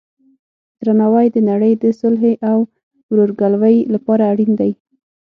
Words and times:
درناوی 0.81 1.27
د 1.31 1.37
نړۍ 1.49 1.73
د 1.83 1.85
صلحې 1.99 2.33
او 2.49 2.57
ورورګلوۍ 3.11 3.77
لپاره 3.93 4.23
اړین 4.31 4.51
دی. 4.59 4.71